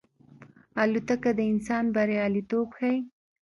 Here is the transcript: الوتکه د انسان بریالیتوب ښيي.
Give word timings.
الوتکه 0.81 1.31
د 1.37 1.39
انسان 1.51 1.83
بریالیتوب 1.95 2.67
ښيي. 2.77 2.97